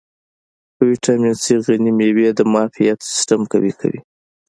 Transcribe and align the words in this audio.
په 0.75 0.81
ویټامین 0.89 1.35
C 1.43 1.45
غني 1.65 1.91
مېوې 1.97 2.27
د 2.33 2.39
معافیت 2.51 2.99
سیستم 3.11 3.41
قوي 3.51 3.73
کوي. 3.79 3.99